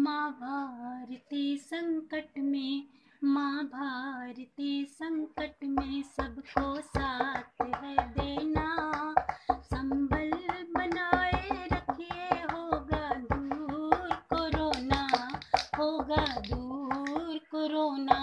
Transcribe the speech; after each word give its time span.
माँ 0.00 0.30
भारती 0.30 1.58
संकट 1.58 2.38
में, 2.38 2.82
माँ 3.24 3.64
भारती 3.64 4.84
संकट 4.84 5.64
में 5.64 6.02
सबको 6.02 6.80
साथ 6.80 7.62
है 7.62 7.96
देना। 8.08 9.14
संबल 9.50 10.30
बनाए 10.76 11.68
रखिए 11.72 12.42
होगा 12.52 13.14
दूर 13.14 14.08
कोरोना, 14.32 15.40
होगा 15.78 16.40
दूर 16.40 17.38
कोरोना। 17.38 18.20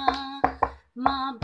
माँ 0.98 1.40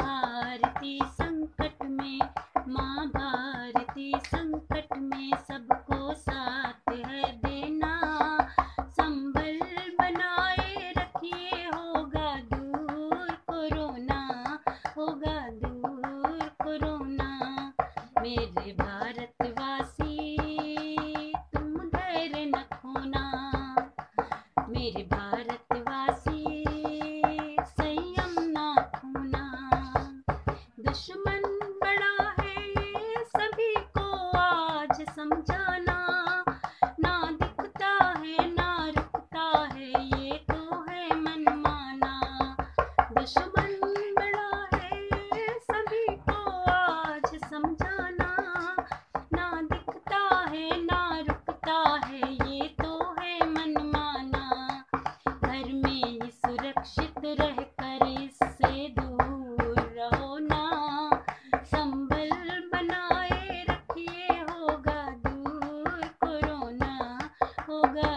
folga. 67.83 68.12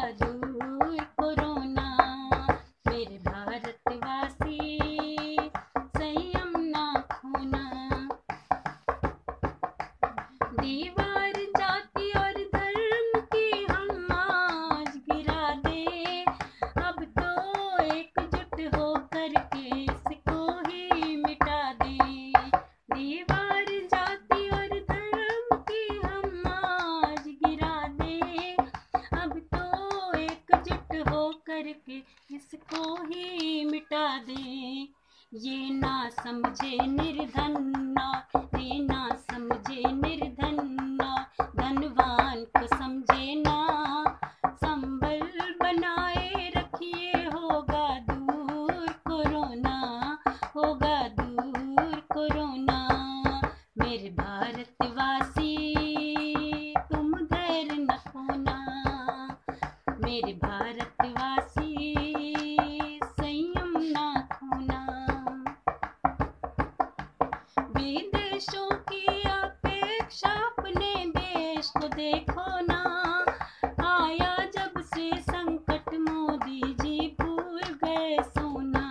करके 31.56 32.02
इसको 32.36 32.94
ही 33.02 33.64
मिटा 33.64 34.06
दे। 34.18 34.40
ये 35.32 35.70
ना 35.70 36.08
समझे 36.10 36.86
निर्धन 36.86 37.54
ना 37.98 38.10
ये 38.58 38.78
ना 38.80 39.08
समझे 39.30 39.55
देखो 71.96 72.44
ना, 72.60 72.80
आया 73.84 74.34
जब 74.56 74.80
से 74.84 75.10
संकट 75.20 75.94
मोदी 76.00 76.60
जी 76.80 77.16
भूल 77.20 77.62
गए 77.84 78.16
सोना। 78.28 78.86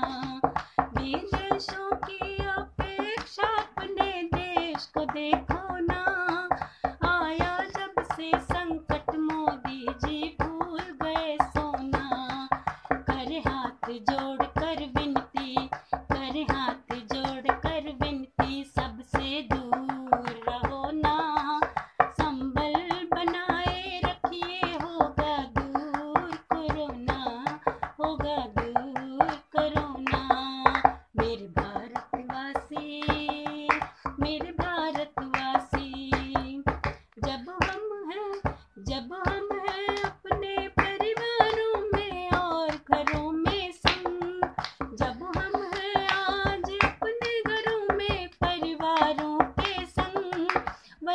विदेशों 0.79 1.91
की 2.07 2.35
अपेक्षा 2.45 3.47
अपने 3.57 4.11
देश 4.33 4.85
को 4.97 5.05
देखो 5.13 5.54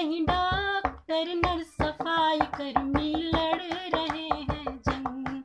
वहीं 0.00 0.20
डॉक्टर 0.26 1.26
नर 1.36 1.62
सफ़ाई 1.62 2.38
कर्मी 2.54 3.10
लड़ 3.34 3.62
रहे 3.94 4.28
हैं 4.50 4.76
जंग। 4.86 5.42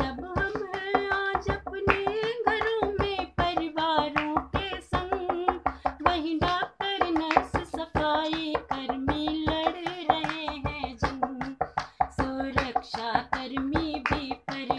जब 0.00 0.18
हम 0.36 0.56
आज 1.12 1.48
अपने 1.50 1.96
घरों 2.48 2.90
में 3.00 3.32
परिवारों 3.40 4.34
के 4.56 4.80
संग 4.80 5.48
वहीं 6.08 6.38
डॉक्टर 6.40 7.10
नर्स 7.10 7.56
सफ़ाई 7.72 8.54
कर्मी 8.72 9.28
लड़ 9.48 9.88
रहे 10.10 10.46
हैं 10.66 10.96
जंग। 10.96 11.54
सुरक्षा 12.18 13.12
कर्मी 13.34 13.94
भी 14.10 14.32
पर 14.50 14.75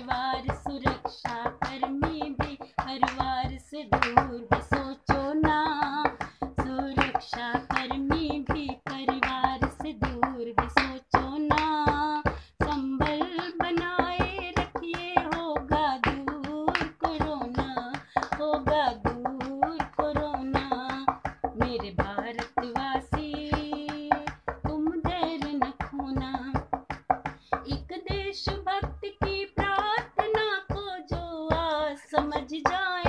summer 32.18 32.42
to 32.48 32.62
join. 32.64 33.07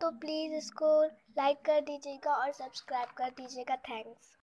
तो 0.00 0.10
प्लीज़ 0.20 0.52
इसको 0.54 0.90
लाइक 1.04 1.62
कर 1.64 1.80
दीजिएगा 1.82 2.34
और 2.34 2.52
सब्सक्राइब 2.52 3.08
कर 3.16 3.30
दीजिएगा। 3.38 3.76
थैंक्स 3.88 4.36